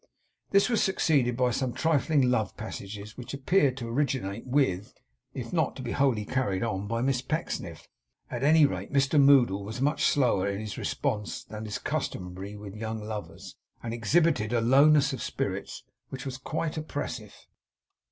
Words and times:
This 0.49 0.67
was 0.67 0.81
succeeded 0.81 1.37
by 1.37 1.51
some 1.51 1.73
trifling 1.73 2.23
love 2.23 2.57
passages, 2.57 3.15
which 3.17 3.35
appeared 3.35 3.77
to 3.77 3.87
originate 3.87 4.47
with, 4.47 4.95
if 5.35 5.53
not 5.53 5.75
to 5.75 5.83
be 5.83 5.91
wholly 5.91 6.25
carried 6.25 6.63
on 6.63 6.87
by 6.87 7.03
Miss 7.03 7.21
Pecksniff. 7.21 7.87
At 8.31 8.41
any 8.41 8.65
rate, 8.65 8.91
Mr 8.91 9.21
Moddle 9.21 9.63
was 9.63 9.79
much 9.79 10.05
slower 10.05 10.47
in 10.47 10.59
his 10.59 10.75
responses 10.75 11.43
than 11.43 11.67
is 11.67 11.77
customary 11.77 12.55
with 12.55 12.73
young 12.73 13.03
lovers, 13.03 13.55
and 13.83 13.93
exhibited 13.93 14.53
a 14.53 14.59
lowness 14.59 15.13
of 15.13 15.21
spirits 15.21 15.83
which 16.09 16.25
was 16.25 16.39
quite 16.39 16.77
oppressive. 16.77 17.35